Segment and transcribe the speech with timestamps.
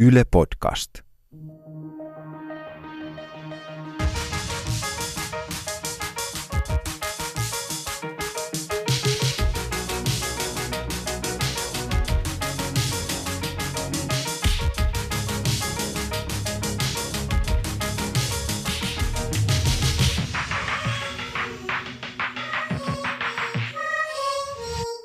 [0.00, 0.90] Yle Podcast.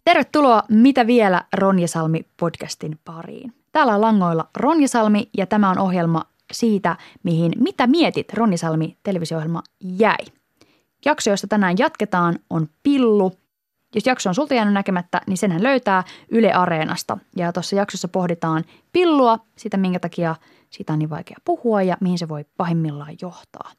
[0.05, 3.60] Tervetuloa Mitä vielä Ronja Salmi podcastin pariin.
[3.71, 8.97] Täällä on langoilla Ronja Salmi ja tämä on ohjelma siitä, mihin Mitä mietit Ronja Salmi
[9.03, 10.25] televisio-ohjelma jäi.
[11.05, 13.31] Jakso, josta tänään jatketaan, on Pillu.
[13.95, 17.17] Jos jakso on sulta jäänyt näkemättä, niin senhän löytää Yle Areenasta.
[17.35, 20.35] Ja tuossa jaksossa pohditaan pillua, sitä minkä takia
[20.69, 23.71] siitä on niin vaikea puhua ja mihin se voi pahimmillaan johtaa.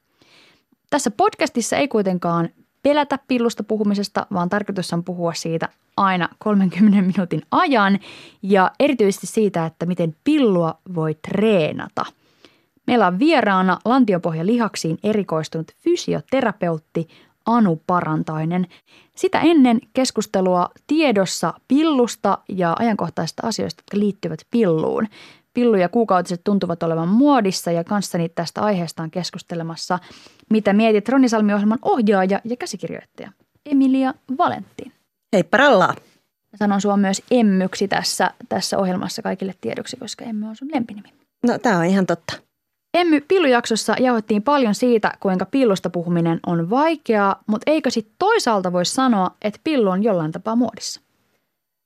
[0.90, 2.48] Tässä podcastissa ei kuitenkaan
[2.82, 7.98] pelätä pillusta puhumisesta, vaan tarkoitus on puhua siitä aina 30 minuutin ajan
[8.42, 12.04] ja erityisesti siitä, että miten pillua voi treenata.
[12.86, 17.08] Meillä on vieraana lantiopohja lihaksiin erikoistunut fysioterapeutti
[17.46, 18.66] Anu Parantainen.
[19.14, 25.08] Sitä ennen keskustelua tiedossa pillusta ja ajankohtaisista asioista, jotka liittyvät pilluun.
[25.54, 29.98] Pillu ja kuukautiset tuntuvat olevan muodissa ja kanssani tästä aiheesta on keskustelemassa
[30.50, 33.32] Mitä mietit Ronni Salmi-ohjelman ohjaaja ja käsikirjoittaja
[33.66, 34.92] Emilia Valentin.
[35.32, 35.94] Heippa rallaa.
[36.56, 41.08] Sanon sua myös Emmyksi tässä, tässä ohjelmassa kaikille tiedoksi, koska Emmy on sun lempinimi.
[41.46, 42.34] No tämä on ihan totta.
[42.94, 48.84] Emmy, pillujaksossa jauhettiin paljon siitä, kuinka pillusta puhuminen on vaikeaa, mutta eikö sitten toisaalta voi
[48.84, 51.00] sanoa, että pillu on jollain tapaa muodissa?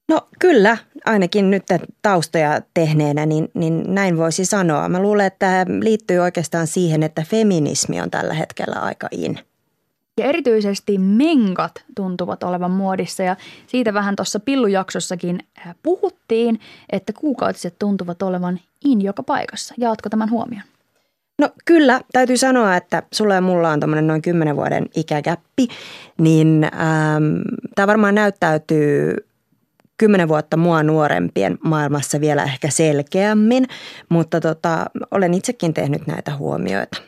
[0.08, 1.64] No kyllä, ainakin nyt
[2.02, 4.88] taustoja tehneenä, niin, niin näin voisi sanoa.
[4.88, 9.38] Mä luulen, että tämä liittyy oikeastaan siihen, että feminismi on tällä hetkellä aika in.
[10.20, 16.60] Ja erityisesti menkat tuntuvat olevan muodissa ja siitä vähän tuossa pillujaksossakin äh, puhuttiin,
[16.92, 19.74] että kuukautiset tuntuvat olevan in joka paikassa.
[19.78, 20.64] Jaatko tämän huomioon?
[21.38, 25.68] No kyllä, täytyy sanoa, että sulla ja mulla on tuommoinen noin 10 vuoden ikägäppi,
[26.18, 27.40] niin ähm,
[27.74, 29.26] tämä varmaan näyttäytyy
[29.98, 33.66] kymmenen vuotta mua nuorempien maailmassa vielä ehkä selkeämmin,
[34.08, 37.02] mutta tota, olen itsekin tehnyt näitä huomioita.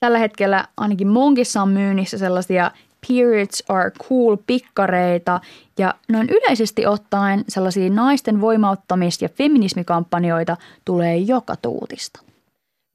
[0.00, 2.70] Tällä hetkellä ainakin Monkissa on myynnissä sellaisia
[3.08, 5.40] periods are cool pikkareita
[5.78, 12.20] ja noin yleisesti ottaen sellaisia naisten voimauttamis- ja feminismikampanjoita tulee joka tuutista.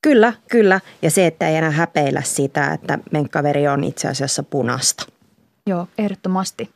[0.02, 0.80] Kyllä, kyllä.
[1.02, 5.06] Ja se, että ei enää häpeillä sitä, että menkkaveri on itse asiassa punasta.
[5.68, 6.70] Joo, ehdottomasti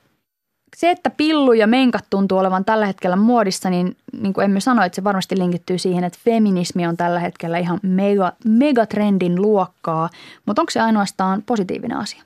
[0.75, 4.83] se, että pillu ja menkat tuntuu olevan tällä hetkellä muodissa, niin, niin kuin emme sano,
[4.83, 10.09] että se varmasti linkittyy siihen, että feminismi on tällä hetkellä ihan mega, megatrendin luokkaa.
[10.45, 12.23] Mutta onko se ainoastaan positiivinen asia?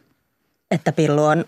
[0.72, 1.46] Että pillu on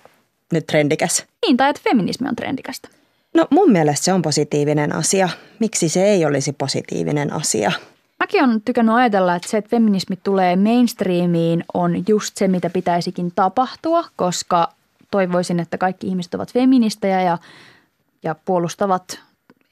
[0.54, 1.26] nyt trendikäs?
[1.46, 2.90] Niin, tai että feminismi on trendikästä.
[3.34, 5.30] No mun mielestä se on positiivinen asia.
[5.60, 7.72] Miksi se ei olisi positiivinen asia?
[8.20, 13.32] Mäkin on tykännyt ajatella, että se, että feminismi tulee mainstreamiin, on just se, mitä pitäisikin
[13.36, 14.70] tapahtua, koska
[15.12, 17.38] toivoisin, että kaikki ihmiset ovat feministejä ja,
[18.24, 19.20] ja puolustavat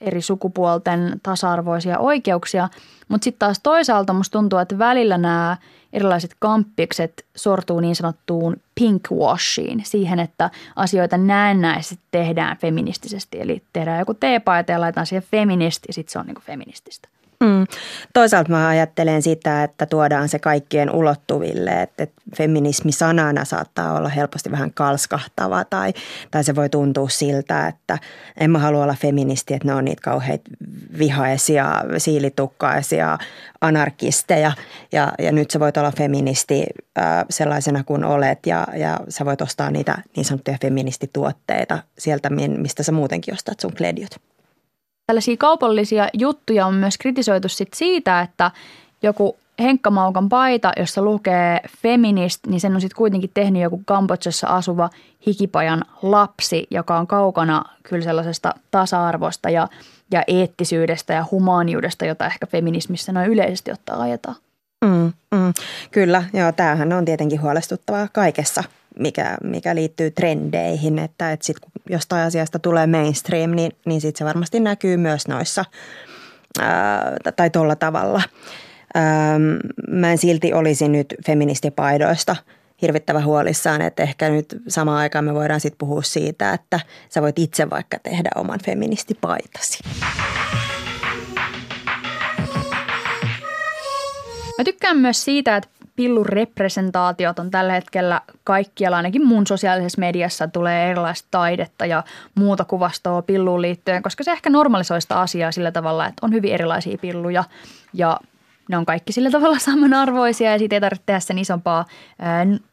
[0.01, 2.69] eri sukupuolten tasa-arvoisia oikeuksia.
[3.07, 5.57] Mutta sitten taas toisaalta musta tuntuu, että välillä nämä
[5.93, 13.41] erilaiset kamppikset sortuu niin sanottuun pinkwashiin, siihen, että asioita näennäisesti tehdään feministisesti.
[13.41, 17.09] Eli tehdään joku teepaita ja laitetaan siihen feministi ja sitten se on niinku feminististä.
[17.43, 17.65] Mm.
[18.13, 24.51] Toisaalta mä ajattelen sitä, että tuodaan se kaikkien ulottuville, että, feminismi sanana saattaa olla helposti
[24.51, 25.93] vähän kalskahtava tai,
[26.31, 27.97] tai se voi tuntua siltä, että
[28.37, 30.51] en mä halua olla feministi, että ne on niitä kauheita
[30.99, 33.17] vihaisia, siilitukkaisia
[33.61, 34.51] anarkisteja
[34.91, 36.65] ja, ja nyt sä voit olla feministi
[36.97, 42.83] äh, sellaisena kuin olet ja, ja sä voit ostaa niitä niin sanottuja feministituotteita sieltä, mistä
[42.83, 44.36] sä muutenkin ostat sun kledjut.
[45.07, 48.51] Tällaisia kaupallisia juttuja on myös kritisoitu sit siitä, että
[49.03, 54.47] joku Henkka Maukan paita, jossa lukee feminist, niin sen on sitten kuitenkin tehnyt joku Kambodsassa
[54.47, 54.89] asuva
[55.27, 59.67] hikipajan lapsi, joka on kaukana kyllä sellaisesta tasa-arvosta ja,
[60.11, 64.35] ja eettisyydestä ja humaaniudesta, jota ehkä feminismissä noin yleisesti ottaa ajetaan.
[64.85, 65.53] Mm, mm,
[65.91, 68.63] kyllä, joo, tämähän on tietenkin huolestuttavaa kaikessa
[68.99, 74.17] mikä, mikä liittyy trendeihin, että, että sit kun jostain asiasta tulee mainstream, niin, niin sitten
[74.17, 75.65] se varmasti näkyy myös noissa
[76.59, 78.21] ää, tai tuolla tavalla.
[78.93, 79.39] Ää,
[79.89, 82.35] mä en silti olisi nyt feministipaidoista
[82.81, 86.79] hirvittävä huolissaan, että ehkä nyt samaan aikaan me voidaan sitten puhua siitä, että
[87.09, 89.79] sä voit itse vaikka tehdä oman feministipaitasi.
[94.57, 100.91] Mä tykkään myös siitä, että pillurepresentaatiot on tällä hetkellä kaikkialla, ainakin mun sosiaalisessa mediassa tulee
[100.91, 102.03] erilaista taidetta ja
[102.35, 106.53] muuta kuvastoa pilluun liittyen, koska se ehkä normalisoi sitä asiaa sillä tavalla, että on hyvin
[106.53, 107.43] erilaisia pilluja
[107.93, 108.19] ja
[108.69, 111.85] ne on kaikki sillä tavalla samanarvoisia ja siitä ei tarvitse tehdä sen isompaa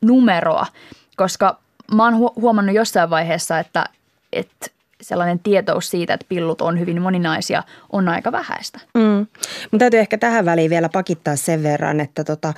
[0.01, 0.67] numeroa,
[1.17, 1.59] koska
[1.95, 3.85] mä oon huomannut jossain vaiheessa, että,
[4.33, 4.67] että
[5.05, 7.63] sellainen tietous siitä, että pillut on hyvin moninaisia,
[7.93, 8.81] on aika vähäistä.
[8.95, 9.27] Mm.
[9.71, 12.55] Mun täytyy ehkä tähän väliin vielä pakittaa sen verran, että tota,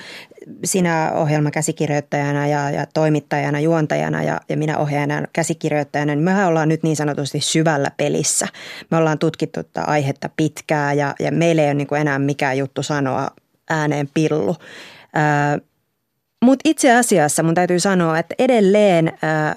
[0.64, 6.82] sinä ohjelmakäsikirjoittajana ja, ja toimittajana, juontajana ja, ja minä ohjaajana käsikirjoittajana, niin mehän ollaan nyt
[6.82, 8.46] niin sanotusti syvällä pelissä.
[8.90, 12.82] Me ollaan tutkittu tätä aihetta pitkään ja, ja meillä ei ole niin enää mikään juttu
[12.82, 13.31] sanoa
[13.70, 14.56] ääneen pillu.
[16.44, 19.56] Mutta itse asiassa mun täytyy sanoa, että edelleen ää,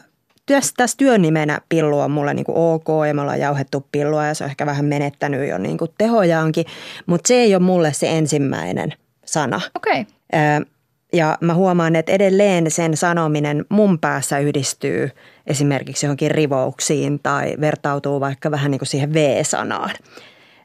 [0.77, 4.43] tässä työnimenä pillu on mulle niin kuin ok ja me ollaan jauhettu pillua ja se
[4.43, 6.65] on ehkä vähän menettänyt jo niin kuin tehojaankin,
[7.05, 8.93] mutta se ei ole mulle se ensimmäinen
[9.25, 9.61] sana.
[9.75, 10.01] Okei.
[10.01, 10.65] Okay.
[11.13, 15.09] Ja mä huomaan, että edelleen sen sanominen mun päässä yhdistyy
[15.47, 19.91] esimerkiksi johonkin rivouksiin tai vertautuu vaikka vähän niin kuin siihen V-sanaan.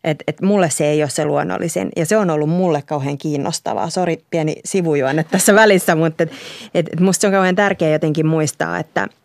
[0.04, 3.90] Et, et mulle se ei ole se luonnollisin ja se on ollut mulle kauhean kiinnostavaa.
[3.90, 6.32] Sori pieni sivujuonne tässä välissä, mutta et,
[6.74, 9.08] et musta se on kauhean tärkeää jotenkin muistaa, että–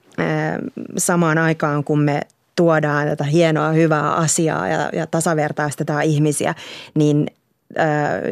[0.98, 2.22] samaan aikaan, kun me
[2.56, 6.56] tuodaan tätä hienoa, hyvää asiaa ja, ja tasavertaistetaan ihmisiä,
[6.96, 7.28] niin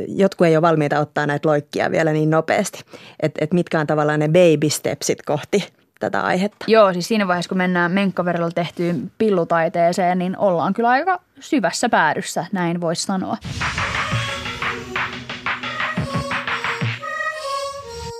[0.07, 2.83] jotkut ei ole valmiita ottaa näitä loikkia vielä niin nopeasti.
[3.19, 5.69] Että et mitkä on tavallaan ne baby stepsit kohti
[5.99, 6.65] tätä aihetta.
[6.67, 12.45] Joo, siis siinä vaiheessa, kun mennään menkkaverilla tehtyyn pillutaiteeseen, niin ollaan kyllä aika syvässä päädyssä,
[12.51, 13.37] näin voisi sanoa.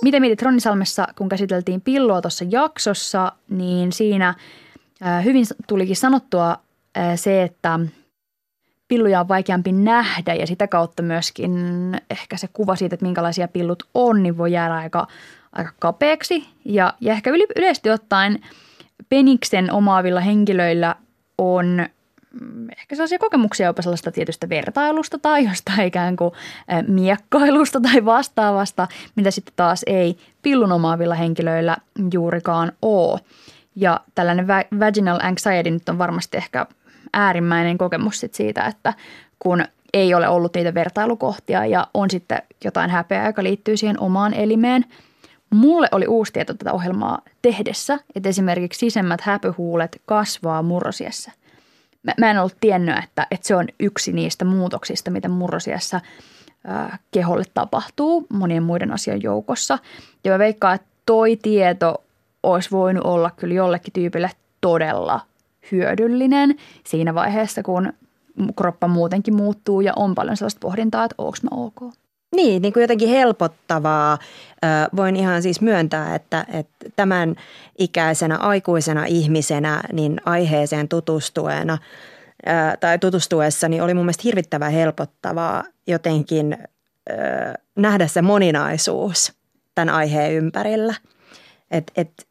[0.02, 4.34] Miten mietit Ronnisalmessa, kun käsiteltiin pilloa tuossa jaksossa, niin siinä
[5.24, 6.56] hyvin tulikin sanottua
[7.16, 7.80] se, että
[8.88, 11.52] pilluja on vaikeampi nähdä ja sitä kautta myöskin
[12.10, 15.06] ehkä se kuva siitä, että minkälaisia pillut on, niin voi jäädä aika,
[15.52, 16.48] aika kapeaksi.
[16.64, 18.40] Ja, ja ehkä yleisesti ottaen
[19.08, 20.94] peniksen omaavilla henkilöillä
[21.38, 21.86] on
[22.78, 26.32] ehkä sellaisia kokemuksia jopa sellaista tietystä vertailusta tai jostain ikään kuin
[26.88, 31.76] miekkailusta tai vastaavasta, mitä sitten taas ei pillun omaavilla henkilöillä
[32.12, 33.20] juurikaan ole.
[33.76, 34.46] Ja tällainen
[34.80, 36.66] vaginal anxiety nyt on varmasti ehkä
[37.12, 38.94] äärimmäinen kokemus sit siitä, että
[39.38, 44.34] kun ei ole ollut niitä vertailukohtia ja on sitten jotain häpeää, joka liittyy siihen omaan
[44.34, 44.84] elimeen.
[45.50, 51.32] Mulle oli uusi tieto tätä ohjelmaa tehdessä, että esimerkiksi sisemmät häpyhuulet kasvaa murrosiessä–
[52.08, 56.00] mä, mä en ollut tiennyt, että, että se on yksi niistä muutoksista, mitä murrosiassa
[56.64, 59.78] ää, keholle tapahtuu monien muiden asian joukossa.
[60.24, 62.04] Ja mä veikkaan, että toi tieto
[62.42, 65.20] olisi voinut olla kyllä jollekin tyypille todella
[65.72, 67.92] hyödyllinen siinä vaiheessa, kun
[68.56, 71.94] kroppa muutenkin muuttuu ja on paljon sellaista pohdintaa, että onko mä ok.
[72.36, 74.18] Niin, niin kuin jotenkin helpottavaa.
[74.96, 77.36] Voin ihan siis myöntää, että, että tämän
[77.78, 81.78] ikäisenä aikuisena ihmisenä niin aiheeseen tutustuena
[82.80, 86.58] tai tutustuessani oli mun mielestä hirvittävän helpottavaa jotenkin
[87.76, 89.32] nähdä se moninaisuus
[89.74, 90.94] tämän aiheen ympärillä.
[91.70, 92.27] Et, et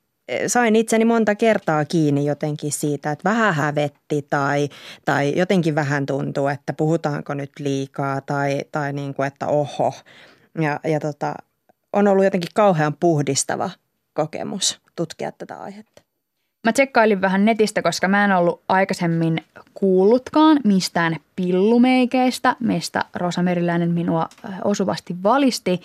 [0.47, 4.69] sain itseni monta kertaa kiinni jotenkin siitä, että vähän hävetti tai,
[5.05, 9.93] tai jotenkin vähän tuntuu, että puhutaanko nyt liikaa tai, tai niin kuin, että oho.
[10.61, 11.33] Ja, ja tota,
[11.93, 13.69] on ollut jotenkin kauhean puhdistava
[14.13, 16.01] kokemus tutkia tätä aihetta.
[16.67, 19.43] Mä tsekkailin vähän netistä, koska mä en ollut aikaisemmin
[19.73, 24.29] kuullutkaan mistään pillumeikeistä, mistä Rosa Meriläinen minua
[24.63, 25.81] osuvasti valisti.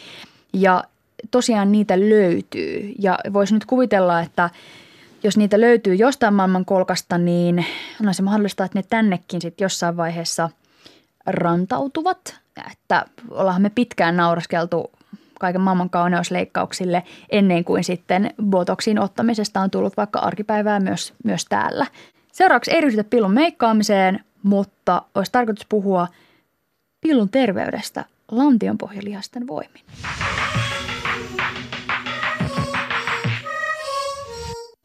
[0.53, 0.85] Ja
[1.31, 2.95] tosiaan niitä löytyy.
[2.99, 4.51] Ja voisi nyt kuvitella, että
[5.23, 7.67] jos niitä löytyy jostain maailman kolkasta, niin
[8.07, 10.51] on se mahdollista, että ne tännekin sitten jossain vaiheessa
[11.27, 12.41] rantautuvat.
[12.73, 14.91] Että ollaan me pitkään nauraskeltu
[15.41, 21.87] kaiken maailman kauneusleikkauksille ennen kuin sitten botoksin ottamisesta on tullut vaikka arkipäivää myös, myös täällä.
[22.33, 26.09] Seuraavaksi ei ryhdytä pillun meikkaamiseen, mutta olisi tarkoitus puhua
[27.01, 29.83] pillun terveydestä lantionpohjalihasten voimin.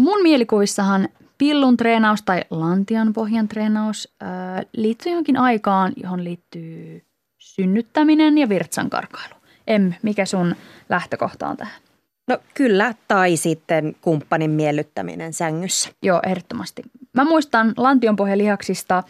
[0.07, 7.05] Mun mielikuvissahan pillun treenaus tai lantion pohjan treenaus ää, liittyy johonkin aikaan, johon liittyy
[7.37, 9.33] synnyttäminen ja virtsankarkailu.
[9.67, 10.55] Em, mikä sun
[10.89, 11.81] lähtökohta on tähän?
[12.27, 15.89] No kyllä, tai sitten kumppanin miellyttäminen sängyssä.
[16.01, 16.81] Joo, ehdottomasti.
[17.17, 19.03] Mä muistan lantionpohjalihaksista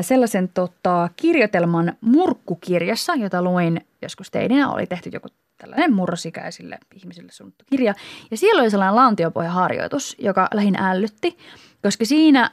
[0.00, 4.70] sellaisen tota, kirjoitelman murkkukirjassa, jota luin joskus teinä.
[4.70, 7.94] Oli tehty joku tällainen murrosikäisille ihmisille suunnattu kirja.
[8.30, 11.38] Ja siellä oli sellainen laantiopohjaharjoitus, joka lähin ällötti,
[11.82, 12.50] koska siinä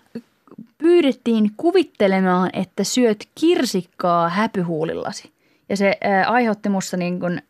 [0.78, 5.32] pyydettiin kuvittelemaan, että syöt kirsikkaa häpyhuulillasi.
[5.70, 7.42] Ja se ää, aiheutti musta niin kuin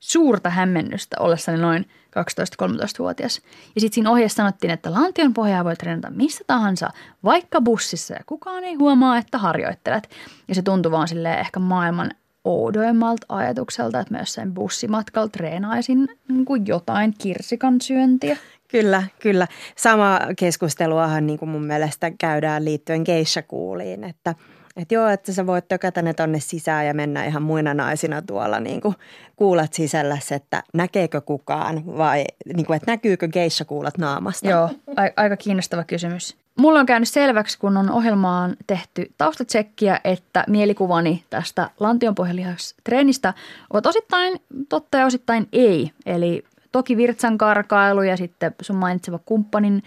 [0.00, 1.86] suurta hämmennystä ollessani noin
[2.18, 3.40] 12-13-vuotias.
[3.74, 6.90] Ja sitten siinä ohjeessa sanottiin, että lantion pohjaa voi treenata missä tahansa,
[7.24, 10.10] vaikka bussissa ja kukaan ei huomaa, että harjoittelet.
[10.48, 12.10] Ja se tuntui vaan silleen ehkä maailman
[12.44, 18.36] oudoimmalta ajatukselta, että myös sen bussimatkalla treenaisin niin kuin jotain kirsikan syöntiä.
[18.68, 19.46] Kyllä, kyllä.
[19.76, 24.34] Sama keskusteluahan niin kuin mun mielestä käydään liittyen geisha-kuuliin, että–
[24.76, 28.60] että joo, että sä voit tökätä ne tonne sisään ja mennä ihan muina naisina tuolla
[28.60, 28.94] niin kuin
[29.36, 32.24] kuulat sisällä, että näkeekö kukaan vai
[32.54, 34.48] niin kuin, että näkyykö geisha kuulat naamasta?
[34.48, 36.36] Joo, a- aika kiinnostava kysymys.
[36.58, 43.34] Mulla on käynyt selväksi, kun on ohjelmaan tehty taustatsekkiä, että mielikuvani tästä lantionpohjalihakstreenistä
[43.70, 45.90] ovat osittain totta ja osittain ei.
[46.06, 49.82] Eli toki virtsan karkailu ja sitten sun mainitseva kumppanin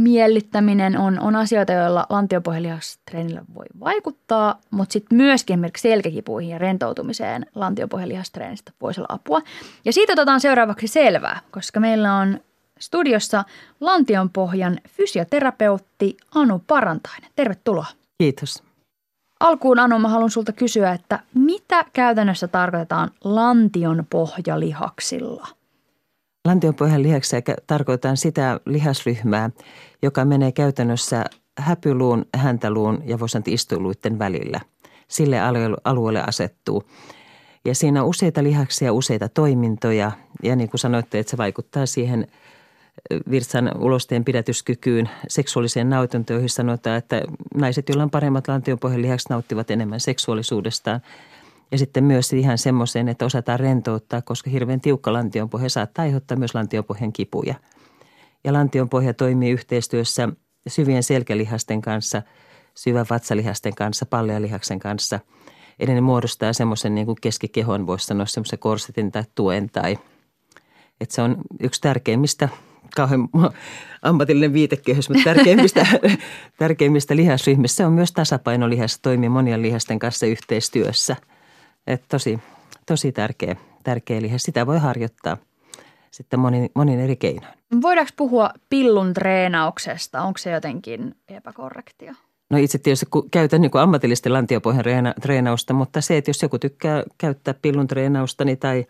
[0.00, 7.46] miellyttäminen on, on asioita, joilla lantiopohjalihastreenillä voi vaikuttaa, mutta sitten myöskin esimerkiksi selkäkipuihin ja rentoutumiseen
[7.54, 9.40] lantiopohjalihastreenistä voisi olla apua.
[9.84, 12.40] Ja siitä otetaan seuraavaksi selvää, koska meillä on
[12.78, 13.44] studiossa
[13.80, 17.30] lantionpohjan fysioterapeutti Anu Parantainen.
[17.36, 17.86] Tervetuloa.
[18.18, 18.62] Kiitos.
[19.40, 25.46] Alkuun Anu, mä haluan sulta kysyä, että mitä käytännössä tarkoitetaan lantion pohjalihaksilla–
[26.44, 29.50] Lantionpohjan lihaksi tarkoitan sitä lihasryhmää,
[30.02, 31.24] joka menee käytännössä
[31.58, 34.60] häpyluun, häntäluun ja voisi istuiluiden välillä.
[35.08, 35.36] Sille
[35.84, 36.84] alueelle asettuu.
[37.64, 42.26] Ja siinä on useita lihaksia, useita toimintoja ja niin kuin sanoitte, että se vaikuttaa siihen
[43.30, 47.22] virtsan ulosteen pidätyskykyyn, seksuaaliseen nautintoon, joihin sanotaan, että
[47.54, 51.00] naiset, joilla on paremmat lantionpohjan lihakset, nauttivat enemmän seksuaalisuudestaan–
[51.72, 56.54] ja sitten myös ihan semmoisen, että osataan rentouttaa, koska hirveän tiukka lantionpohja saattaa aiheuttaa myös
[56.54, 57.54] lantionpohjan kipuja.
[58.44, 60.28] Ja lantionpohja toimii yhteistyössä
[60.68, 62.22] syvien selkälihasten kanssa,
[62.74, 65.20] syvän vatsalihasten kanssa, pallealihaksen kanssa.
[65.78, 69.98] Eli ne muodostaa semmoisen niin kuin keskikehon, voisi sanoa semmoisen korsetin tai tuen tai
[71.00, 72.48] että se on yksi tärkeimmistä
[72.96, 73.28] kauhean
[74.02, 75.86] ammatillinen viitekehys, mutta tärkeimmistä,
[76.58, 81.16] tärkeimmistä lihasryhmistä se on myös tasapainolihas, toimii monien lihasten kanssa yhteistyössä–
[81.86, 82.38] että tosi,
[82.86, 84.38] tosi tärkeä, tärkeä lihe.
[84.38, 85.36] Sitä voi harjoittaa
[86.10, 87.54] sitten monin, monin eri keinoin.
[87.82, 90.22] Voidaanko puhua pillun treenauksesta?
[90.22, 92.14] Onko se jotenkin epäkorrektia?
[92.50, 94.84] No itse tietysti käytän niin ammatillisten lantiopohjan
[95.20, 98.86] treenausta, mutta se, että jos joku tykkää käyttää pillun treenausta niin tai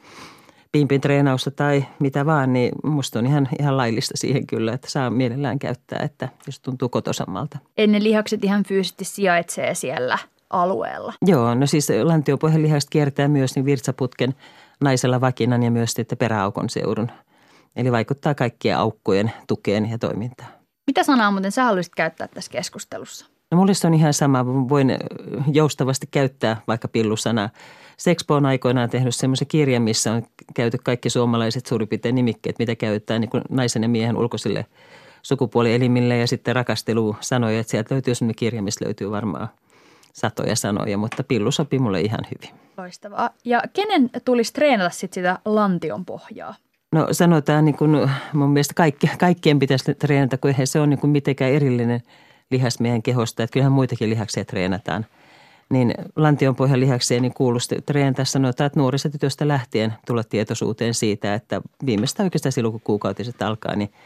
[0.73, 5.11] pimpin treenausta tai mitä vaan, niin musta on ihan, ihan laillista siihen kyllä, että saa
[5.11, 7.59] mielellään käyttää, että jos tuntuu kotosammalta.
[7.77, 10.19] Ennen lihakset ihan fyysisesti sijaitsee siellä–
[10.51, 11.13] alueella.
[11.27, 14.35] Joo, no siis lantiopohjan lihasta kiertää myös niin virtsaputken
[14.81, 17.11] naisella vakinan ja myös sitten peräaukon seudun.
[17.77, 20.51] Eli vaikuttaa kaikkien aukkojen tukeen ja toimintaan.
[20.87, 23.27] Mitä sanaa muuten sä haluaisit käyttää tässä keskustelussa?
[23.51, 24.47] No mulle se on ihan sama.
[24.47, 24.99] Voin
[25.53, 27.51] joustavasti käyttää vaikka pillusanaa.
[27.97, 30.23] Sexpo on aikoinaan tehnyt semmoisen kirjan, missä on
[30.55, 34.67] käyty kaikki suomalaiset suurin piirtein nimikkeet, mitä käytetään niin naisen ja miehen ulkoisille
[35.23, 39.49] sukupuolielimille ja sitten rakastelu sanoja, että sieltä löytyy semmoinen kirja, missä löytyy varmaan–
[40.13, 42.61] satoja sanoja, mutta pillu sopi mulle ihan hyvin.
[42.79, 43.31] Loistavaa.
[43.45, 46.55] Ja kenen tulisi treenata sit sitä lantion pohjaa?
[46.93, 50.99] No sanotaan niin kuin mun mielestä kaikki, kaikkien pitäisi treenata, kun eihän se ole niin
[50.99, 52.01] kuin mitenkään erillinen
[52.51, 53.43] lihas meidän kehosta.
[53.43, 55.07] Että kyllähän muitakin lihaksia treenataan.
[55.71, 61.35] Niin lantion pohjan lihakseen niin kuulusti treenata sanotaan, että nuorista tytöstä lähtien tulla tietoisuuteen siitä,
[61.35, 63.93] että viimeistä oikeastaan silloin kun kuukautiset alkaa, niin–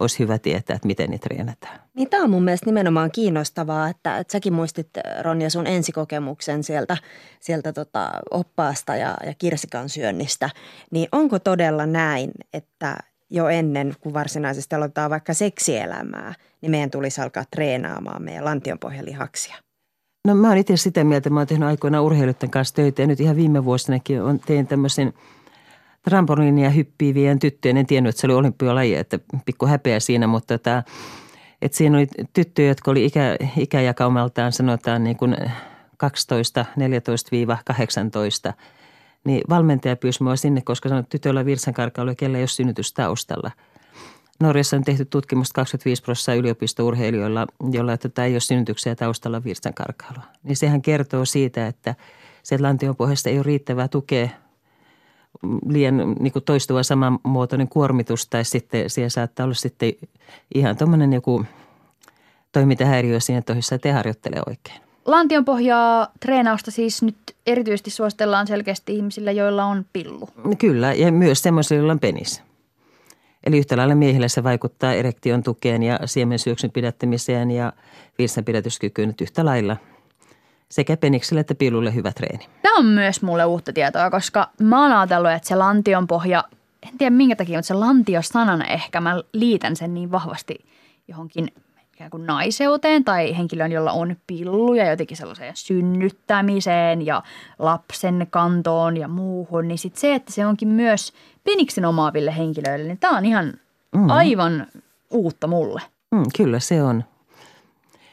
[0.00, 1.80] olisi hyvä tietää, että miten niitä treenataan.
[1.94, 4.88] Niin tämä on mun mielestä nimenomaan kiinnostavaa, että, että säkin muistit
[5.22, 6.96] Ronja sun ensikokemuksen sieltä,
[7.40, 10.50] sieltä tota oppaasta ja, ja kirsikan syönnistä.
[10.90, 12.96] Niin onko todella näin, että
[13.30, 19.56] jo ennen kuin varsinaisesti aloitetaan vaikka seksielämää, niin meidän tulisi alkaa treenaamaan meidän lantionpohjalihaksia?
[20.26, 23.20] No mä oon itse sitä mieltä, mä oon tehnyt aikoinaan urheilijoiden kanssa töitä ja nyt
[23.20, 25.12] ihan viime vuosinakin on, tein tämmöisen–
[26.02, 27.76] trampoliinia hyppivien tyttöjen.
[27.76, 30.82] En tiennyt, että se oli olympialaji, että pikku häpeä siinä, mutta tämä,
[31.62, 35.36] että siinä oli tyttöjä, jotka oli ikä, ikäjakaumaltaan sanotaan niin kuin
[35.96, 36.64] 12,
[38.50, 38.52] 14-18.
[39.24, 43.50] Niin valmentaja pyysi mua sinne, koska sanoi, että tytöllä virsankarkailu, kellä ei ole synnytystaustalla.
[44.40, 50.22] Norjassa on tehty tutkimusta 25 prosenttia yliopistourheilijoilla, joilla tätä ei ole synnytyksiä taustalla virsankarkailua.
[50.42, 51.94] Niin sehän kertoo siitä, että
[52.42, 54.28] se lantion ei ole riittävää tukea
[55.68, 59.92] liian niin kuin toistuva samanmuotoinen kuormitus tai sitten siellä saattaa olla sitten
[60.54, 61.44] ihan tuommoinen joku
[62.52, 64.80] toimintahäiriö siinä että ei harjoittele oikein.
[65.06, 70.28] Lantion pohjaa treenausta siis nyt erityisesti suositellaan selkeästi ihmisillä, joilla on pillu.
[70.58, 72.42] Kyllä, ja myös semmoisilla, joilla on penis.
[73.46, 77.72] Eli yhtä lailla miehillä se vaikuttaa erektion tukeen ja siemensyöksyn pidättämiseen ja
[78.18, 79.76] virsanpidätyskykyyn nyt yhtä lailla–
[80.70, 82.46] sekä penikselle että pilulle hyvä treeni.
[82.62, 86.44] Tämä on myös mulle uutta tietoa, koska mä oon ajatellut, että se lantion pohja,
[86.82, 90.64] en tiedä minkä takia, mutta se lantio sanana ehkä, mä liitän sen niin vahvasti
[91.08, 91.52] johonkin
[91.94, 97.22] ikään kuin naiseuteen tai henkilöön, jolla on pilluja jotenkin sellaiseen synnyttämiseen ja
[97.58, 101.12] lapsen kantoon ja muuhun, niin sitten se, että se onkin myös
[101.44, 103.52] peniksen omaaville henkilöille, niin tämä on ihan
[103.94, 104.10] mm.
[104.10, 104.66] aivan
[105.10, 105.82] uutta mulle.
[106.10, 107.04] Mm, kyllä se on.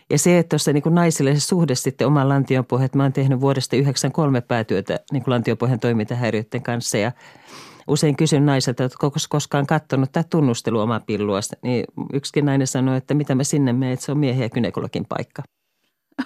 [0.10, 3.42] Ja se, että tuossa niin naisille se suhde sitten oman lantionpohjan, että mä oon tehnyt
[3.42, 7.12] vuodesta 93 päätyötä niin lantionpohjan toimintahäiriöiden kanssa ja
[7.88, 12.98] usein kysyn naiselta, että onko koskaan katsonut tai tunnustelu omaa pillua, niin yksikin nainen sanoi,
[12.98, 15.44] että mitä mä sinne menen, että se on miehen ja kynekologin paikka.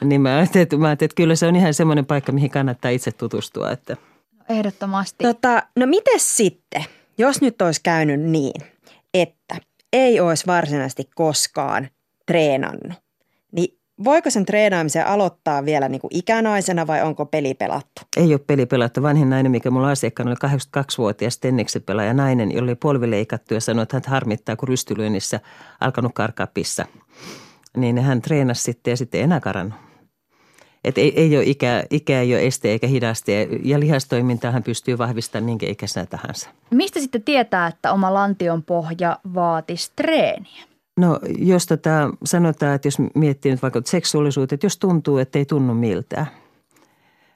[0.03, 2.91] Niin mä ajattelin, että, mä ajattelin, että kyllä se on ihan semmoinen paikka, mihin kannattaa
[2.91, 3.71] itse tutustua.
[3.71, 3.97] Että.
[4.49, 5.23] Ehdottomasti.
[5.23, 6.85] Tota, no miten sitten,
[7.17, 8.61] jos nyt olisi käynyt niin,
[9.13, 9.55] että
[9.93, 11.89] ei olisi varsinaisesti koskaan
[12.27, 12.93] treenannut,
[14.03, 18.01] voiko sen treenaamisen aloittaa vielä niin kuin ikänaisena vai onko peli pelattu?
[18.17, 19.03] Ei ole peli pelattu.
[19.03, 23.61] Vanhin nainen, mikä mulla asiakkaana oli 82-vuotias tenniksen pelaaja nainen, jolla oli polvi leikattu ja
[23.61, 25.39] sanoi, että hän harmittaa, kun rystylyönnissä
[25.79, 26.85] alkanut karkaa pissa.
[27.77, 29.79] Niin hän treenasi sitten ja sitten enää karannut.
[30.83, 34.97] Et ei, ei ole ikä, ikä ei ole este eikä hidaste ja lihastoimintaa hän pystyy
[34.97, 36.49] vahvistamaan minkä ikäisenä tahansa.
[36.71, 40.70] Mistä sitten tietää, että oma lantion pohja vaatisi treeniä?
[40.97, 45.45] No jos tota, sanotaan, että jos miettii nyt vaikka seksuaalisuutta, että jos tuntuu, että ei
[45.45, 46.27] tunnu miltään,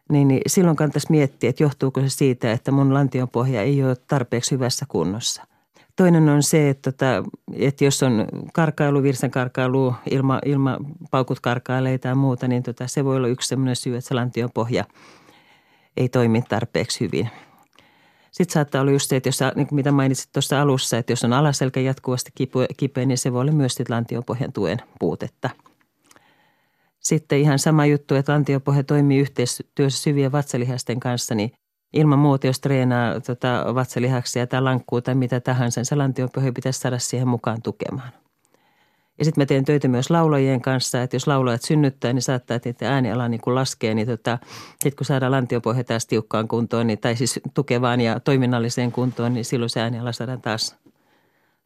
[0.10, 3.96] niin, niin silloin kannattaisi miettiä, että johtuuko se siitä, että mun lantion pohja ei ole
[4.08, 5.44] tarpeeksi hyvässä kunnossa.
[5.96, 10.78] Toinen on se, että, tota, että jos on karkailu, virsan karkailu, ilma, ilma
[11.12, 14.50] paukut karkailee tai muuta, niin tota, se voi olla yksi sellainen syy, että se lantion
[14.54, 14.86] pohja
[15.98, 17.30] ei toimi tarpeeksi hyvin–
[18.36, 21.24] sitten saattaa olla just se, että jos, niin kuin mitä mainitsit tuossa alussa, että jos
[21.24, 22.32] on alaselkä jatkuvasti
[22.78, 25.50] kipeä, niin se voi olla myös lantiopohjan tuen puutetta.
[27.00, 31.52] Sitten ihan sama juttu, että lantiopohja toimii yhteistyössä syvien vatsalihasten kanssa, niin
[31.94, 36.80] ilman muuta, jos treenaa tota, vatsalihaksia tai lankkuu tai mitä tahansa, niin se lantiopohja pitäisi
[36.80, 38.12] saada siihen mukaan tukemaan.
[39.20, 42.70] Ja sitten mä teen töitä myös laulajien kanssa, että jos laulajat synnyttää, niin saattaa, että
[42.70, 44.38] niiden ääniala niin kuin laskee, niin tota,
[44.70, 49.46] sitten kun saadaan lantiopohja taas tiukkaan kuntoon, niin, tai siis tukevaan ja toiminnalliseen kuntoon, niin
[49.46, 50.76] silloin se ääniala saadaan taas,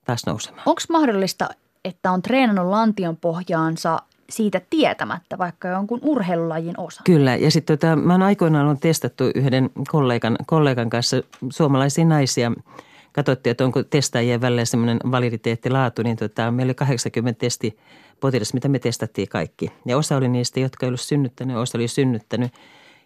[0.06, 0.64] taas nousemaan.
[0.66, 1.50] Onko mahdollista,
[1.86, 7.02] että on treenannut lantion pohjaansa siitä tietämättä, vaikka jonkun urheilulajin osa.
[7.06, 11.18] Kyllä, ja sitten tota, mä oon aikoinaan on testattu yhden kollegan, kollegan kanssa
[11.50, 12.52] suomalaisia naisia–
[13.12, 17.78] katsottiin, että onko testaajien välillä semmoinen validiteettilaatu, niin tota, meillä oli 80 testi
[18.20, 19.72] potilas, mitä me testattiin kaikki.
[19.86, 22.54] Ja osa oli niistä, jotka ei ollut synnyttänyt, osa oli synnyttänyt.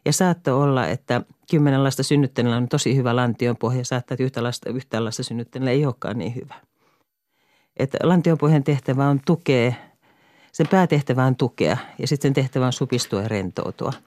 [0.06, 4.70] Ja saattoi olla, että kymmenen lasta synnyttäneellä on tosi hyvä lantionpohja, saattaa, että yhtä lasta,
[4.70, 6.56] yhtä lasta synnyttäneellä ei olekaan niin hyvä.
[7.78, 9.74] Että lantionpohjan tehtävä on tukea,
[10.52, 13.94] sen päätehtävä on tukea ja sitten sen tehtävä on supistua ja rentoutua–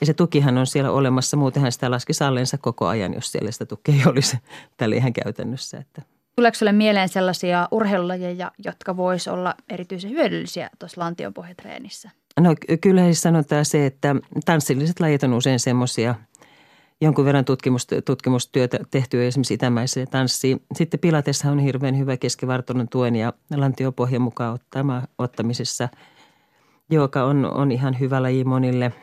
[0.00, 3.66] ja se tukihan on siellä olemassa, muutenhan sitä laski sallensa koko ajan, jos siellä sitä
[3.66, 4.38] tukea ei olisi
[4.76, 5.78] tällä ihan käytännössä.
[5.78, 6.02] Että.
[6.36, 12.10] Tuleeko sinulle mieleen sellaisia urheilulajeja, jotka vois olla erityisen hyödyllisiä tuossa lantionpohjatreenissä?
[12.40, 16.14] No kyllä siis sanotaan se, että tanssilliset lajit on usein semmoisia,
[17.00, 20.62] jonkun verran tutkimus, tutkimustyötä tehty esimerkiksi itämäiseen tanssiin.
[20.74, 25.88] Sitten pilatessa on hirveän hyvä keskivartalon tuen ja lantiopohjan mukaan ottama, ottamisessa,
[26.90, 28.92] joka on, on ihan hyvä laji monille–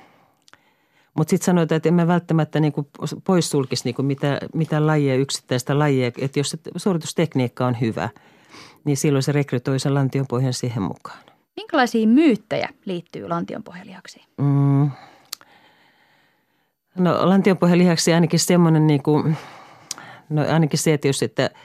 [1.15, 2.89] mutta sitten sanotaan, että emme välttämättä niinku
[3.23, 6.07] poissulkisi niinku mitä, mitä lajia, yksittäistä lajia.
[6.07, 8.09] Että jos se suoritustekniikka on hyvä,
[8.85, 11.19] niin silloin se rekrytoi sen lantionpohjan siihen mukaan.
[11.55, 14.25] Minkälaisia myyttejä liittyy lantionpohjalihaksiin?
[14.37, 14.91] Mm.
[16.95, 19.23] No lantionpohjalihaksi ainakin semmoinen, niinku,
[20.29, 21.49] no ainakin se, että jos että–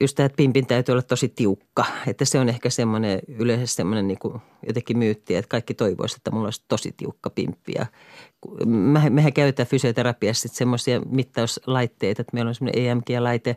[0.00, 1.84] just tämä, että pimpin täytyy olla tosi tiukka.
[2.06, 6.30] Että se on ehkä semmoinen yleensä semmoinen niin kuin jotenkin myytti, että kaikki toivoisivat, että
[6.30, 7.72] mulla olisi tosi tiukka pimppi.
[7.74, 7.86] Ja
[8.66, 13.56] mehän, mehän käytetään fysioterapiassa semmoisia mittauslaitteita, että meillä on semmoinen EMG-laite,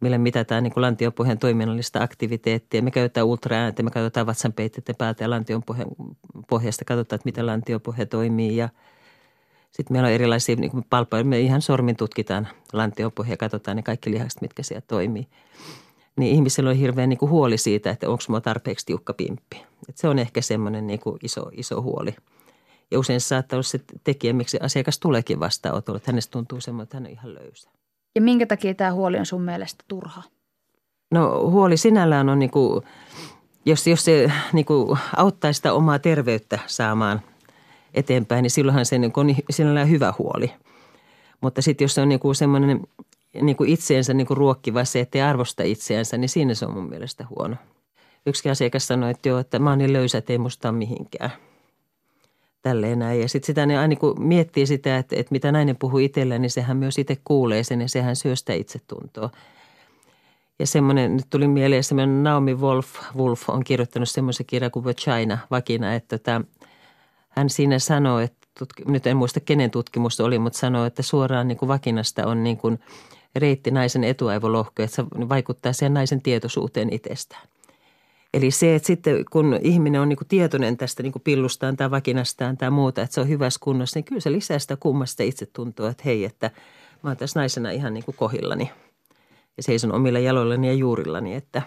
[0.00, 2.82] millä mitataan niin lantiopohjan toiminnallista aktiviteettia.
[2.82, 8.68] Me käytetään ultraääntä, me katsotaan vatsanpeitteiden päältä ja lantionpohjasta katsotaan, että miten lantiopohja toimii ja–
[9.70, 11.24] sitten meillä on erilaisia niin palpoja.
[11.24, 15.26] Me ihan sormin tutkitaan lantiopohja ja katsotaan ne kaikki lihakset, mitkä siellä toimii.
[16.16, 19.64] Niin ihmisillä on hirveän niin kuin huoli siitä, että onko minulla tarpeeksi tiukka pimppi.
[19.88, 22.14] Et se on ehkä semmoinen niin kuin iso, iso huoli.
[22.90, 26.82] Ja usein se saattaa olla se tekijä, miksi asiakas tuleekin vastaanotolle, että hänestä tuntuu semmoinen,
[26.82, 27.70] että hän on ihan löysä.
[28.14, 30.22] Ja minkä takia tämä huoli on sun mielestä turha?
[31.10, 32.84] No huoli sinällään on niin kuin,
[33.66, 37.20] jos, jos se niin kuin auttaa sitä omaa terveyttä saamaan–
[37.96, 40.52] eteenpäin, niin silloinhan se niin on sinällään hyvä huoli.
[41.40, 42.80] Mutta sitten jos se on niin kuin semmoinen
[43.42, 46.88] niin kuin itseensä niin kuin ruokkiva se, ettei arvosta itseänsä, niin siinä se on mun
[46.88, 47.56] mielestä huono.
[48.26, 51.30] Yksi asiakas sanoi, että joo, että mä oon niin löysä, että ei musta mihinkään.
[52.62, 53.20] Tälleen näin.
[53.20, 56.50] Ja sitten sitä ne aina kun miettii sitä, että, että mitä nainen puhuu itselleen, niin
[56.50, 59.30] sehän myös itse kuulee sen ja sehän syö sitä itsetuntoa.
[60.58, 65.38] Ja semmoinen, nyt tuli mieleen semmoinen Naomi Wolf, Wolf on kirjoittanut semmoisen kirjan kuin China
[65.50, 66.40] vakina, että tämä,
[67.36, 71.48] hän siinä sanoo, että tutki, nyt en muista kenen tutkimus oli, mutta sanoo, että suoraan
[71.48, 72.78] niin kuin vakinasta on niin kuin
[73.36, 77.48] reitti naisen etuaivolohko, että se vaikuttaa siihen naisen tietoisuuteen itsestään.
[78.34, 81.90] Eli se, että sitten kun ihminen on niin kuin tietoinen tästä niin kuin pillustaan tai
[81.90, 85.46] vakinastaan tai muuta, että se on hyvässä kunnossa, niin kyllä se lisää sitä kummasta itse
[85.46, 86.50] tuntuu, että hei, että
[87.02, 88.70] mä oon tässä naisena ihan niin kuin kohillani
[89.56, 91.62] ja seison omilla jaloillani ja juurillani, että,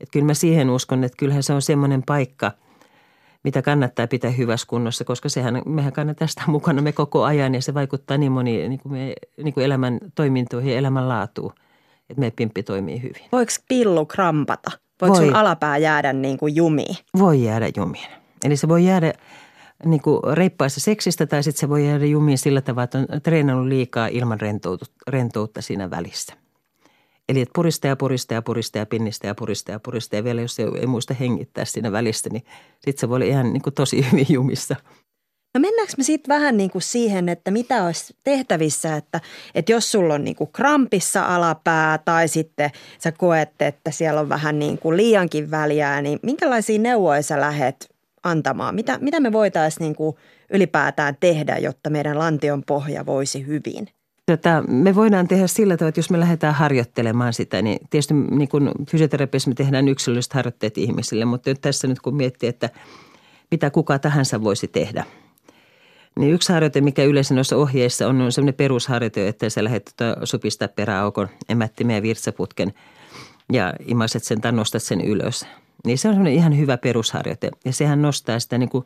[0.00, 2.52] että kyllä mä siihen uskon, että kyllähän se on semmoinen paikka,
[3.44, 7.62] mitä kannattaa pitää hyvässä kunnossa, koska sehän, mehän kannattaa sitä mukana me koko ajan ja
[7.62, 11.52] se vaikuttaa niin moni niin kuin me, niin kuin elämän toimintoihin ja elämän laatuun,
[12.10, 13.22] että meidän pimppi toimii hyvin.
[13.32, 14.70] Voiko pillu krampata?
[15.00, 15.24] Voiko voi.
[15.24, 16.96] sun alapää jäädä niin kuin jumiin?
[17.18, 18.08] Voi jäädä jumiin.
[18.44, 19.12] Eli se voi jäädä
[19.84, 23.66] niin kuin reippaassa seksistä tai sitten se voi jäädä jumiin sillä tavalla, että on treenannut
[23.66, 24.38] liikaa ilman
[25.08, 26.34] rentoutta siinä välissä.
[27.28, 30.40] Eli että purista ja purista ja purista ja pinnistä ja purista ja purista ja vielä
[30.40, 33.74] jos ei, ei muista hengittää siinä välissä, niin sitten se voi olla ihan niin kuin
[33.74, 34.76] tosi hyvin jumissa.
[35.54, 39.20] No mennäänkö me sitten vähän niin kuin siihen, että mitä olisi tehtävissä, että,
[39.54, 44.28] että jos sulla on niin kuin krampissa alapää tai sitten sä koette, että siellä on
[44.28, 48.74] vähän niin kuin liiankin väliä, niin minkälaisia neuvoja sä lähet antamaan?
[48.74, 50.16] Mitä, mitä me voitaisiin niin kuin
[50.50, 53.88] ylipäätään tehdä, jotta meidän lantion pohja voisi hyvin?
[54.26, 58.48] Tätä, me voidaan tehdä sillä tavalla, että jos me lähdetään harjoittelemaan sitä, niin tietysti niin
[58.48, 62.70] kuin fysioterapiassa me tehdään yksilölliset harjoitteet ihmisille, mutta tässä nyt kun miettii, että
[63.50, 65.04] mitä kuka tahansa voisi tehdä–
[66.18, 70.26] niin yksi harjoite, mikä yleensä noissa ohjeissa on, on sellainen perusharjoite, että sä lähdet tuota
[70.26, 72.72] supistaa peräaukon emättimen ja virtsaputken
[73.52, 75.46] ja imaset sen tai nostat sen ylös.
[75.84, 78.84] Niin se on sellainen ihan hyvä perusharjoite ja sehän nostaa sitä niin kuin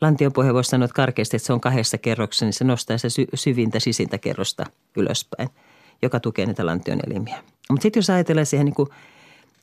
[0.00, 3.10] lantion pohja voisi sanoa että karkeasti, että se on kahdessa kerroksessa, niin se nostaa se
[3.10, 4.64] sy- syvintä sisintä kerrosta
[4.96, 5.48] ylöspäin,
[6.02, 7.42] joka tukee niitä lantion elimiä.
[7.70, 8.88] Mutta sitten jos ajatellaan siihen niin kuin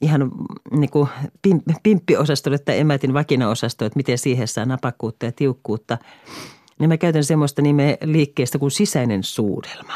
[0.02, 0.32] ihan
[0.72, 1.10] niin kuin
[1.84, 5.98] pimppiosastolle tai emätin vakinaosastolle, että miten siihen saa napakkuutta ja tiukkuutta–
[6.80, 9.94] niin mä käytän semmoista nimeä liikkeestä kuin sisäinen suudelma.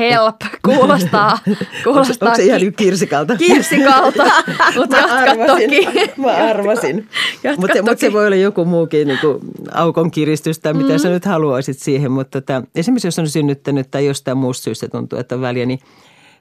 [0.00, 1.38] Help, kuulostaa.
[1.84, 3.36] kuulostaa onko, se ihan kirsikalta?
[3.36, 4.24] Kirsikalta,
[4.76, 5.88] mutta jatka toki.
[6.16, 7.08] Mä arvasin.
[7.56, 9.38] Mutta se, mut se voi olla joku muukin niin kuin
[9.72, 10.98] aukon kiristys tai mitä mm.
[10.98, 12.12] sä nyt haluaisit siihen.
[12.12, 15.80] Mutta tota, esimerkiksi jos on synnyttänyt tai jostain muusta syystä tuntuu, että on väliä, niin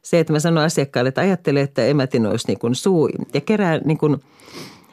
[0.02, 3.78] se, että mä sanon asiakkaalle, että ajattele, että emätin olisi niin kuin suu ja kerää
[3.78, 4.18] niin kuin,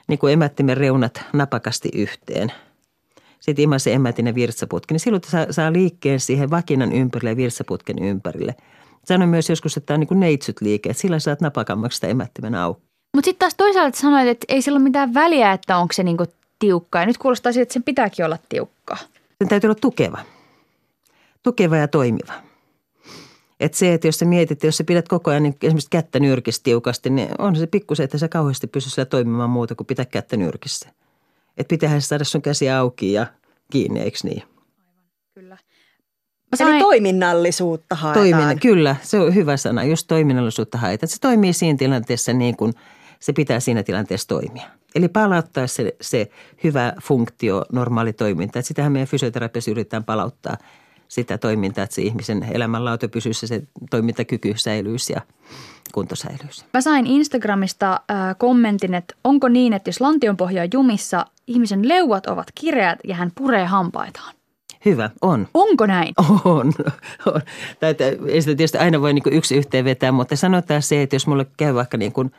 [0.09, 2.53] niin kuin emättimen reunat napakasti yhteen–
[3.41, 8.55] sitten imasi emätinen virtsaputki, niin silloin saa, saa liikkeen siihen vakinan ympärille ja virtsaputken ympärille.
[9.05, 12.07] Sanoin myös joskus, että tämä on niin kuin neitsyt liike, että sillä saat napakammaksi sitä
[12.07, 12.83] emättimen auki.
[13.15, 16.17] Mutta sitten taas toisaalta sanoit, että ei sillä ole mitään väliä, että onko se niin
[16.17, 17.01] kuin tiukka.
[17.01, 18.97] Ja nyt kuulostaa siltä, että sen pitääkin olla tiukka.
[19.39, 20.19] Sen täytyy olla tukeva.
[21.43, 22.33] Tukeva ja toimiva.
[23.61, 26.19] Et se, että jos sä mietit, että jos sä pidät koko ajan niin esimerkiksi kättä
[26.19, 30.05] nyrkissä tiukasti, niin on se pikkusen, että sä kauheasti pysy siellä toimimaan muuta kuin pitää
[30.05, 30.89] kättä nyrkissä.
[31.57, 33.27] Että pitäähän saada sun käsi auki ja
[33.71, 34.43] kiinni, eikö niin?
[34.43, 35.59] Aivan, kyllä.
[36.53, 36.75] Mä sain...
[36.75, 38.29] Eli toiminnallisuutta haetaan.
[38.29, 41.09] Toiminna, kyllä, se on hyvä sana, just toiminnallisuutta haetaan.
[41.09, 42.73] Se toimii siinä tilanteessa niin kuin
[43.21, 44.71] se pitää siinä tilanteessa toimia.
[44.95, 46.31] Eli palauttaa se, se
[46.65, 48.59] hyvä funktio, normaali toiminta.
[48.59, 50.57] Että sitähän meidän fysioterapiassa yritetään palauttaa
[51.09, 55.21] sitä toimintaa, että se ihmisen elämänlaatu pysyisi, se toimintakyky säilyisi ja
[55.93, 56.65] kunto säilyisi.
[56.75, 62.27] Mä sain Instagramista äh, kommentin, että onko niin, että jos lantionpohja on jumissa, ihmisen leuat
[62.27, 64.35] ovat kireät ja hän puree hampaitaan.
[64.85, 65.49] Hyvä, on.
[65.55, 66.15] Onko näin?
[66.45, 66.73] On.
[67.35, 67.41] on.
[67.81, 67.95] Tai,
[68.27, 71.47] ei sitä tietysti aina voi niin yksi yhteen vetää, mutta sanotaan se, että jos mulle
[71.57, 72.33] käy vaikka niin kuin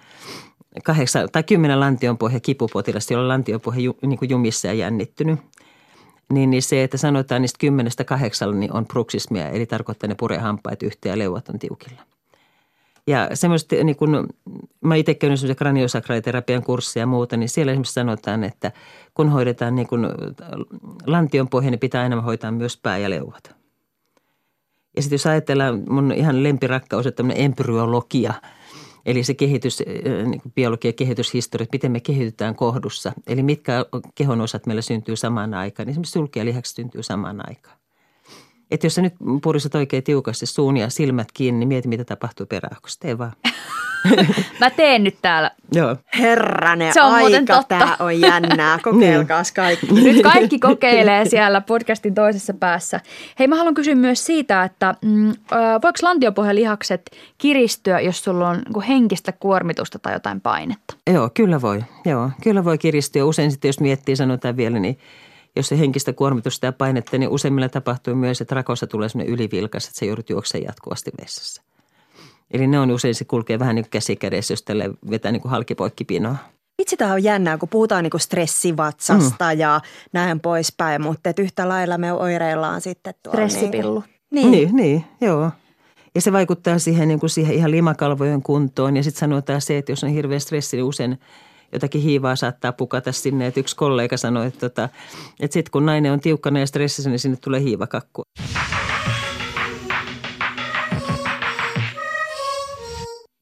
[0.83, 5.39] kahdeksan tai kymmenen lantionpohja kipupotilasta, jolla lantionpohja ju, niin kuin jumissa ja jännittynyt,
[6.33, 10.39] niin, niin se, että sanotaan niistä kymmenestä kahdeksalla, niin on bruksismia, eli tarkoittaa ne puree
[10.39, 12.01] hampaat yhteen ja leuat on tiukilla.
[13.07, 14.27] Ja semmoista, niin kun
[14.81, 18.71] mä itse käyn semmoisia kraniosakraaliterapian kursseja ja muuta, niin siellä esimerkiksi sanotaan, että
[19.13, 20.09] kun hoidetaan niin kun
[21.05, 23.55] lantion pohja, niin pitää aina hoitaa myös pää ja leuat.
[24.95, 28.33] Ja sitten jos ajatellaan mun ihan lempirakkaus, että tämmöinen embryologia,
[29.07, 29.83] eli se kehitys,
[30.25, 33.13] niin biologia, kehityshistoria, miten me kehitytään kohdussa.
[33.27, 35.87] Eli mitkä kehon osat meillä syntyy samaan aikaan.
[35.87, 37.77] Niin esimerkiksi sulkijalihakset syntyy samaan aikaan.
[38.71, 42.45] Että jos sä nyt puristat oikein tiukasti suun ja silmät kiinni, niin mieti mitä tapahtuu
[42.45, 42.99] peräaukossa.
[42.99, 43.33] Tee vaan.
[44.59, 45.51] Mä teen nyt täällä.
[45.71, 45.95] Joo.
[46.19, 47.63] Herranen Se on aika, totta.
[47.63, 48.79] tää on jännää.
[48.83, 49.87] Kokeilkaas kaikki.
[49.91, 52.99] Nyt kaikki kokeilee siellä podcastin toisessa päässä.
[53.39, 55.33] Hei, mä haluan kysyä myös siitä, että mm,
[55.83, 60.95] voiko lantiopohjalihakset kiristyä, jos sulla on niin henkistä kuormitusta tai jotain painetta?
[61.13, 61.83] Joo, kyllä voi.
[62.05, 63.25] Joo, kyllä voi kiristyä.
[63.25, 64.97] Usein sitten, jos miettii, sanotaan vielä, niin–
[65.57, 69.87] jos se henkistä kuormitusta ja painetta, niin useimmilla tapahtuu myös, että rakossa tulee sellainen ylivilkas,
[69.87, 71.61] että se joudut juoksemaan jatkuvasti vessassa.
[72.51, 75.51] Eli ne on usein, se kulkee vähän niin kuin käsikädessä, jos tälle vetää niin kuin
[75.51, 76.35] halkipoikkipinoa.
[76.77, 79.59] Vitsi, tämä on jännää, kun puhutaan niin kuin stressivatsasta mm.
[79.59, 79.81] ja
[80.13, 83.49] näin poispäin, mutta että yhtä lailla me oireillaan sitten tuolla.
[83.49, 84.03] Stressipillu.
[84.31, 85.51] Niin, niin, niin joo.
[86.15, 88.97] Ja se vaikuttaa siihen, niin kuin siihen ihan limakalvojen kuntoon.
[88.97, 91.19] Ja sitten sanotaan se, että jos on hirveä stressi, niin usein
[91.73, 93.47] jotakin hiivaa saattaa pukata sinne.
[93.47, 94.89] Että yksi kollega sanoi, että, tota,
[95.39, 98.21] että sitten kun nainen on tiukkana ja stressissä, niin sinne tulee hiivakakku.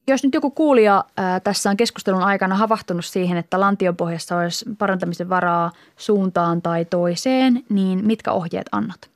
[0.08, 5.28] Jos nyt joku kuulija ää, tässä on keskustelun aikana havahtunut siihen, että lantiopohjassa olisi parantamisen
[5.28, 9.10] varaa suuntaan tai toiseen, niin mitkä ohjeet annat?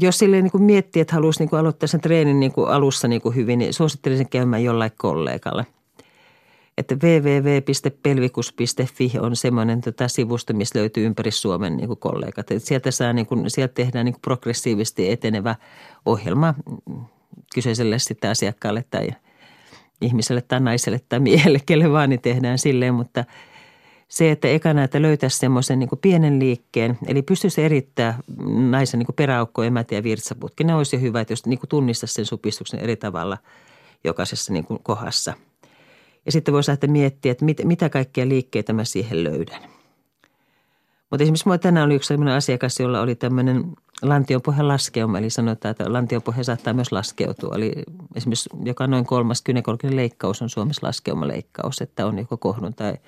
[0.00, 3.58] jos sille niin miettii, että haluaisi niin aloittaa sen treenin niin alussa niin kuin hyvin,
[3.58, 5.66] niin suosittelisin käymään jollain kollegalle.
[6.78, 12.50] Että www.pelvikus.fi on semmoinen tota sivusto, missä löytyy ympäri Suomen niin kuin kollegat.
[12.50, 15.56] Et sieltä, saa, niin kuin, sieltä tehdään niin kuin progressiivisesti etenevä
[16.06, 16.54] ohjelma
[17.54, 19.08] kyseiselle sitten asiakkaalle tai
[20.00, 23.24] ihmiselle tai naiselle tai miehelle, kelle vaan, niin tehdään silleen, mutta–
[24.08, 28.18] se, että ekana, että löytäisi semmoisen niin pienen liikkeen, eli pystyisi erittää
[28.70, 30.64] naisen niin peräaukko, emät ja virtsaputki.
[30.64, 33.38] Ne olisi jo hyvä, että jos niin tunnistaisi sen supistuksen eri tavalla
[34.04, 35.34] jokaisessa niin kuin kohdassa.
[36.26, 39.62] Ja sitten voisi lähteä miettiä, että mit, mitä kaikkia liikkeitä mä siihen löydän.
[41.10, 43.64] Mutta esimerkiksi minulla tänään oli yksi sellainen asiakas, jolla oli tämmöinen
[44.02, 47.54] lantiopohjan laskeuma, eli sanotaan, että lantiopohja saattaa myös laskeutua.
[47.56, 47.72] Eli
[48.14, 52.94] esimerkiksi joka noin kolmas kynekologinen leikkaus on Suomessa laskeumaleikkaus, että on joko kohdun tai–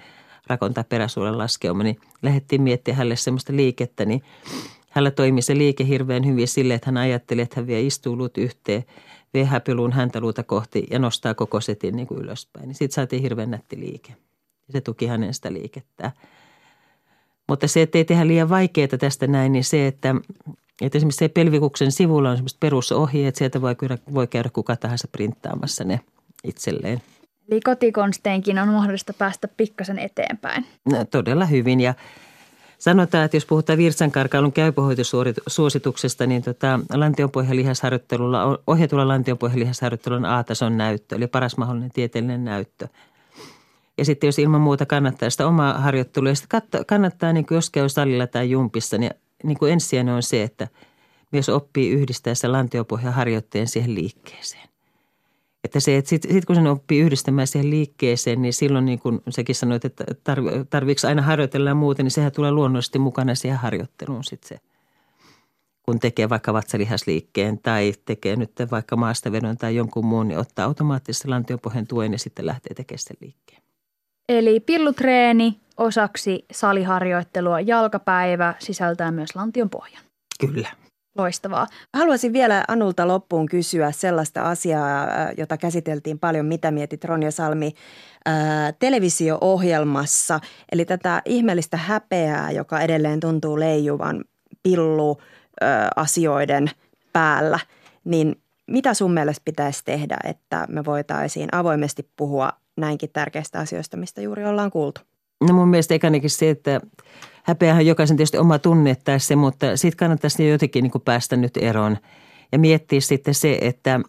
[0.46, 4.22] rakontaa peräsuolen laskeuma, niin lähdettiin miettimään hänelle semmoista liikettä, niin
[4.90, 8.85] hänellä toimi se liike hirveän hyvin sille, että hän ajatteli, että hän vie istuulut yhteen,
[9.35, 12.66] vie häpyluun häntäluuta kohti ja nostaa koko setin niin kuin ylöspäin.
[12.66, 14.16] Niin siitä saatiin hirveän nätti liike.
[14.70, 16.12] Se tuki hänen sitä liikettä.
[17.49, 20.14] Mutta se, että ei tehdä liian vaikeaa tästä näin, niin se, että,
[20.81, 23.77] että esimerkiksi se pelvikuksen sivulla on semmoiset perusohjeet, sieltä voi,
[24.15, 26.01] voi käydä kuka tahansa printtaamassa ne
[26.45, 27.03] itselleen–
[27.51, 30.67] Eli kotikonsteinkin on mahdollista päästä pikkasen eteenpäin.
[30.93, 31.95] No, todella hyvin ja
[32.79, 41.27] sanotaan, että jos puhutaan virtsankarkailun käypähoitosuosituksesta, niin tota, lantionpohjalihasharjoittelulla, ohjatulla lantionpohjalihasharjoittelulla on A-tason näyttö, eli
[41.27, 42.89] paras mahdollinen tieteellinen näyttö.
[43.99, 47.89] Ja sitten jos ilman muuta kannattaa sitä omaa harjoittelua, ja sitten kannattaa, niin jos käy
[47.89, 49.11] salilla tai jumpissa, niin,
[49.44, 50.68] niin kuin ensisijainen on se, että
[51.33, 54.68] myös oppii yhdistää se lantiopohjaharjoitteen siihen liikkeeseen.
[55.64, 59.20] Että se, että sitten sit kun sen oppii yhdistämään siihen liikkeeseen, niin silloin niin kuin
[59.29, 63.59] säkin sanoit, että tarvi, tarviiko aina harjoitella ja muuten, niin sehän tulee luonnollisesti mukana siihen
[63.59, 64.59] harjoitteluun sitten se.
[65.83, 71.29] Kun tekee vaikka vatsalihasliikkeen tai tekee nyt vaikka maastavedon tai jonkun muun, niin ottaa automaattisesti
[71.29, 73.65] lantiopohjan tuen ja sitten lähtee tekemään sen liikkeen.
[74.29, 80.03] Eli pillutreeni osaksi saliharjoittelua jalkapäivä sisältää myös lantion pohjan.
[80.41, 80.69] Kyllä.
[81.19, 81.67] Loistavaa.
[81.95, 87.73] Haluaisin vielä Anulta loppuun kysyä sellaista asiaa, äh, jota käsiteltiin paljon, mitä mietit Ronja Salmi
[88.25, 90.41] ää, äh, televisio-ohjelmassa.
[90.73, 94.25] Eli tätä ihmeellistä häpeää, joka edelleen tuntuu leijuvan
[94.62, 95.21] pillu
[95.61, 96.71] ää, asioiden
[97.12, 97.59] päällä.
[98.05, 104.21] Niin mitä sun mielestä pitäisi tehdä, että me voitaisiin avoimesti puhua näinkin tärkeistä asioista, mistä
[104.21, 105.01] juuri ollaan kuultu?
[105.41, 106.81] No mun mielestä ekanakin se, että
[107.43, 111.97] häpeähän jokaisen tietysti oma tunne tässä, mutta siitä kannattaisi jotenkin niin päästä nyt eroon
[112.53, 114.01] ja miettiä sitten se, että,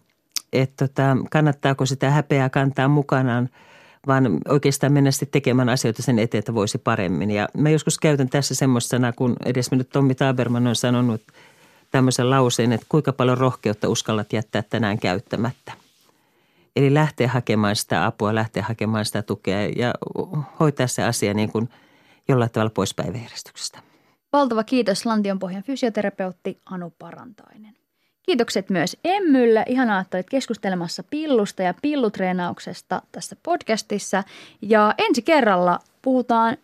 [0.52, 3.48] että tota, kannattaako sitä häpeää kantaa mukanaan,
[4.06, 7.30] vaan oikeastaan mennä sitten tekemään asioita sen eteen, että voisi paremmin.
[7.30, 11.22] Ja mä joskus käytän tässä semmoista sanaa, kun edesmennyt Tommi Taberman on sanonut
[11.90, 15.72] tämmöisen lauseen, että kuinka paljon rohkeutta uskallat jättää tänään käyttämättä.
[16.78, 19.94] Eli lähteä hakemaan sitä apua, lähteä hakemaan sitä tukea ja
[20.60, 21.68] hoitaa se asia niin kuin–
[22.28, 23.78] jollain tavalla pois päiväjärjestyksestä.
[24.32, 27.74] Valtava kiitos Lantionpohjan fysioterapeutti Anu Parantainen.
[28.22, 29.64] Kiitokset myös Emmylle.
[29.68, 34.24] Ihanaa, että olit keskustelemassa pillusta ja pillutreenauksesta tässä podcastissa.
[34.62, 36.56] Ja ensi kerralla puhutaan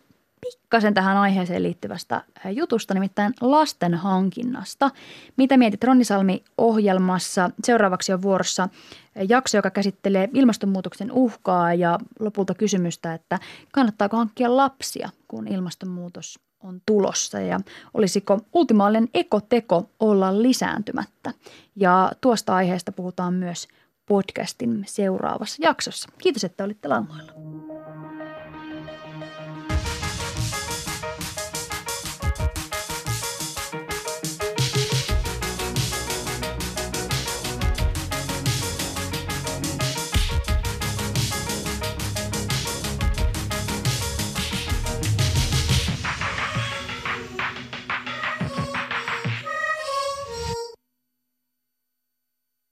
[0.51, 4.91] pikkasen tähän aiheeseen liittyvästä jutusta, nimittäin lasten hankinnasta.
[5.37, 7.49] Mitä mietit Ronnisalmi ohjelmassa?
[7.63, 8.69] Seuraavaksi on vuorossa
[9.29, 13.39] jakso, joka käsittelee ilmastonmuutoksen uhkaa ja lopulta kysymystä, että
[13.71, 17.59] kannattaako hankkia lapsia, kun ilmastonmuutos on tulossa ja
[17.93, 21.33] olisiko ultimaalinen ekoteko olla lisääntymättä.
[21.75, 23.67] Ja tuosta aiheesta puhutaan myös
[24.05, 26.09] podcastin seuraavassa jaksossa.
[26.17, 27.31] Kiitos, että olitte langoilla.